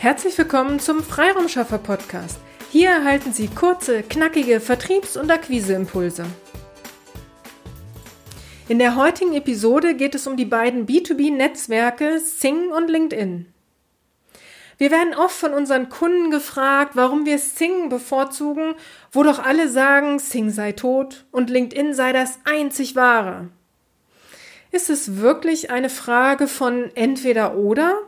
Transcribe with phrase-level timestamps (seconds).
[0.00, 2.38] Herzlich willkommen zum Freiraumschaffer Podcast.
[2.70, 6.24] Hier erhalten Sie kurze, knackige Vertriebs- und Akquiseimpulse.
[8.66, 13.52] In der heutigen Episode geht es um die beiden B2B-Netzwerke Sing und LinkedIn.
[14.78, 18.76] Wir werden oft von unseren Kunden gefragt, warum wir Sing bevorzugen,
[19.12, 23.50] wo doch alle sagen, Sing sei tot und LinkedIn sei das einzig wahre.
[24.70, 27.98] Ist es wirklich eine Frage von entweder oder?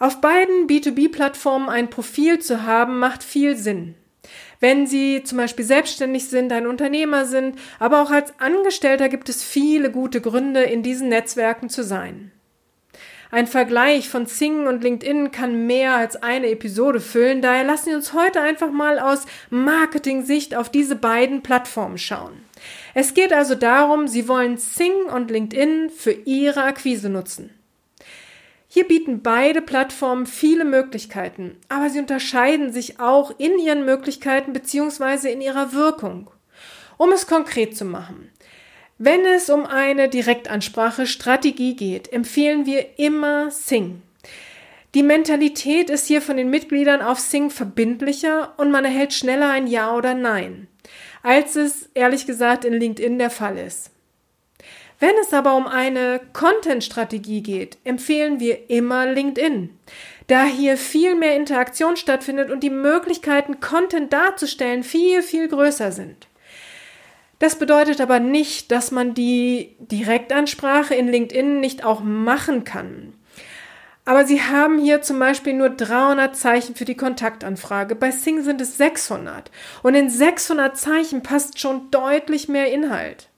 [0.00, 3.96] Auf beiden B2B-Plattformen ein Profil zu haben, macht viel Sinn.
[4.58, 9.44] Wenn Sie zum Beispiel selbstständig sind, ein Unternehmer sind, aber auch als Angestellter gibt es
[9.44, 12.32] viele gute Gründe, in diesen Netzwerken zu sein.
[13.30, 17.94] Ein Vergleich von Sing und LinkedIn kann mehr als eine Episode füllen, daher lassen Sie
[17.94, 22.42] uns heute einfach mal aus Marketing-Sicht auf diese beiden Plattformen schauen.
[22.94, 27.50] Es geht also darum, Sie wollen Sing und LinkedIn für Ihre Akquise nutzen.
[28.72, 35.32] Hier bieten beide Plattformen viele Möglichkeiten, aber sie unterscheiden sich auch in ihren Möglichkeiten bzw.
[35.32, 36.30] in ihrer Wirkung.
[36.96, 38.30] Um es konkret zu machen.
[38.96, 44.02] Wenn es um eine Direktansprache-Strategie geht, empfehlen wir immer Sing.
[44.94, 49.66] Die Mentalität ist hier von den Mitgliedern auf Sing verbindlicher und man erhält schneller ein
[49.66, 50.68] Ja oder Nein,
[51.24, 53.90] als es ehrlich gesagt in LinkedIn der Fall ist.
[55.00, 59.70] Wenn es aber um eine Content-Strategie geht, empfehlen wir immer LinkedIn,
[60.26, 66.28] da hier viel mehr Interaktion stattfindet und die Möglichkeiten, Content darzustellen, viel, viel größer sind.
[67.38, 73.14] Das bedeutet aber nicht, dass man die Direktansprache in LinkedIn nicht auch machen kann.
[74.04, 77.94] Aber Sie haben hier zum Beispiel nur 300 Zeichen für die Kontaktanfrage.
[77.94, 79.50] Bei Sing sind es 600.
[79.82, 83.29] Und in 600 Zeichen passt schon deutlich mehr Inhalt.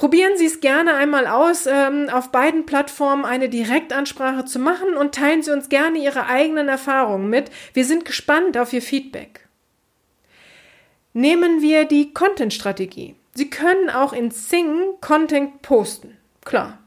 [0.00, 5.14] Probieren Sie es gerne einmal aus, ähm, auf beiden Plattformen eine Direktansprache zu machen und
[5.14, 7.50] teilen Sie uns gerne Ihre eigenen Erfahrungen mit.
[7.74, 9.46] Wir sind gespannt auf Ihr Feedback.
[11.12, 13.14] Nehmen wir die Content-Strategie.
[13.34, 16.16] Sie können auch in Sing Content posten.
[16.46, 16.78] Klar.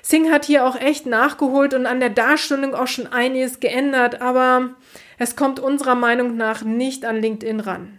[0.00, 4.70] Sing hat hier auch echt nachgeholt und an der Darstellung auch schon einiges geändert, aber
[5.18, 7.98] es kommt unserer Meinung nach nicht an LinkedIn ran.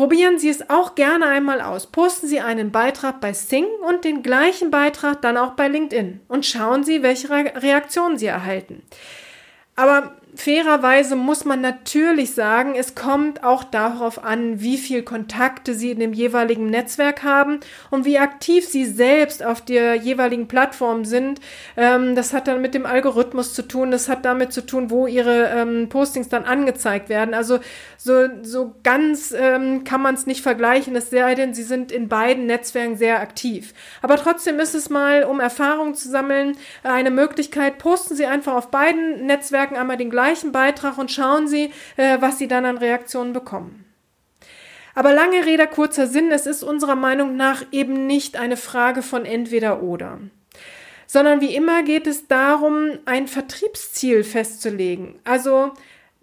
[0.00, 1.88] Probieren Sie es auch gerne einmal aus.
[1.88, 6.46] Posten Sie einen Beitrag bei Sing und den gleichen Beitrag dann auch bei LinkedIn und
[6.46, 8.82] schauen Sie, welche Reaktionen Sie erhalten.
[9.76, 15.90] Aber fairerweise muss man natürlich sagen, es kommt auch darauf an, wie viel Kontakte Sie
[15.90, 17.60] in dem jeweiligen Netzwerk haben
[17.90, 21.40] und wie aktiv Sie selbst auf der jeweiligen Plattform sind.
[21.76, 25.06] Ähm, das hat dann mit dem Algorithmus zu tun, das hat damit zu tun, wo
[25.06, 27.34] Ihre ähm, Postings dann angezeigt werden.
[27.34, 27.58] Also
[27.96, 32.08] so, so ganz ähm, kann man es nicht vergleichen, es sei denn, Sie sind in
[32.08, 33.74] beiden Netzwerken sehr aktiv.
[34.00, 38.70] Aber trotzdem ist es mal, um Erfahrung zu sammeln, eine Möglichkeit, posten Sie einfach auf
[38.70, 43.32] beiden Netzwerken einmal den gleichen Beitrag und schauen Sie, äh, was Sie dann an Reaktionen
[43.32, 43.84] bekommen.
[44.94, 49.24] Aber lange Rede, kurzer Sinn, es ist unserer Meinung nach eben nicht eine Frage von
[49.24, 50.18] entweder oder
[51.12, 55.18] sondern wie immer geht es darum, ein Vertriebsziel festzulegen.
[55.24, 55.72] Also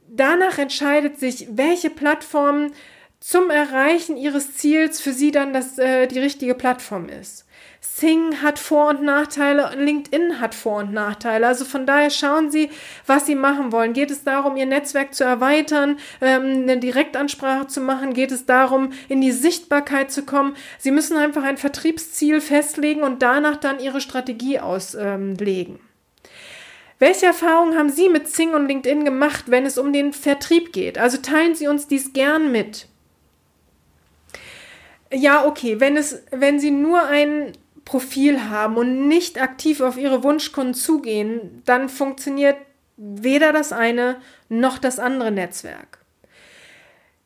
[0.08, 2.72] danach entscheidet sich, welche Plattform
[3.20, 7.46] zum Erreichen ihres Ziels für sie dann das, äh, die richtige Plattform ist.
[7.80, 11.48] Sing hat Vor- und Nachteile, LinkedIn hat Vor- und Nachteile.
[11.48, 12.70] Also von daher schauen Sie,
[13.06, 13.94] was Sie machen wollen.
[13.94, 18.14] Geht es darum, Ihr Netzwerk zu erweitern, ähm, eine Direktansprache zu machen?
[18.14, 20.56] Geht es darum, in die Sichtbarkeit zu kommen?
[20.78, 25.80] Sie müssen einfach ein Vertriebsziel festlegen und danach dann Ihre Strategie auslegen.
[27.00, 30.98] Welche Erfahrungen haben Sie mit Sing und LinkedIn gemacht, wenn es um den Vertrieb geht?
[30.98, 32.88] Also teilen Sie uns dies gern mit.
[35.14, 37.54] Ja, okay, wenn es, wenn Sie nur ein
[37.88, 42.58] Profil haben und nicht aktiv auf Ihre Wunschkunden zugehen, dann funktioniert
[42.98, 44.18] weder das eine
[44.50, 46.00] noch das andere Netzwerk.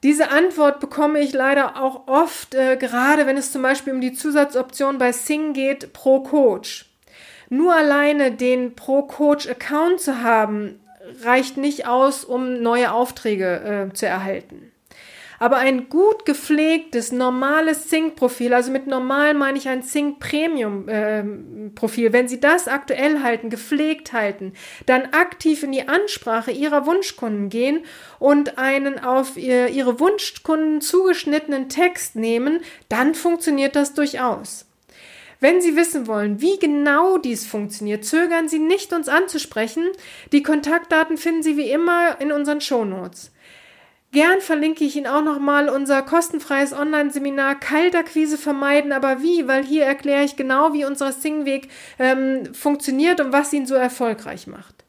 [0.03, 4.13] Diese Antwort bekomme ich leider auch oft, äh, gerade wenn es zum Beispiel um die
[4.13, 6.91] Zusatzoption bei Sing geht, pro Coach.
[7.49, 10.79] Nur alleine den pro Coach Account zu haben,
[11.23, 14.71] reicht nicht aus, um neue Aufträge äh, zu erhalten.
[15.41, 22.27] Aber ein gut gepflegtes, normales Sync-Profil, also mit normal meine ich ein Sync-Premium-Profil, ähm, wenn
[22.27, 24.53] Sie das aktuell halten, gepflegt halten,
[24.85, 27.83] dann aktiv in die Ansprache Ihrer Wunschkunden gehen
[28.19, 34.67] und einen auf Ihre Wunschkunden zugeschnittenen Text nehmen, dann funktioniert das durchaus.
[35.39, 39.87] Wenn Sie wissen wollen, wie genau dies funktioniert, zögern Sie nicht, uns anzusprechen.
[40.33, 43.31] Die Kontaktdaten finden Sie wie immer in unseren Shownotes.
[44.13, 49.47] Gern verlinke ich Ihnen auch nochmal unser kostenfreies Online-Seminar Kaltakquise vermeiden, aber wie?
[49.47, 54.47] Weil hier erkläre ich genau, wie unser Singweg ähm, funktioniert und was ihn so erfolgreich
[54.47, 54.83] macht.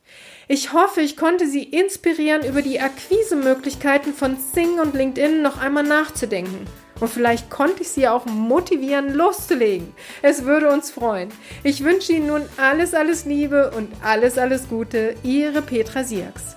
[0.49, 5.85] Ich hoffe, ich konnte Sie inspirieren, über die Akquisemöglichkeiten von Sing und LinkedIn noch einmal
[5.85, 6.67] nachzudenken.
[6.99, 9.95] Und vielleicht konnte ich Sie auch motivieren, loszulegen.
[10.23, 11.29] Es würde uns freuen.
[11.63, 15.15] Ich wünsche Ihnen nun alles, alles Liebe und alles, alles Gute.
[15.23, 16.57] Ihre Petra Sierks.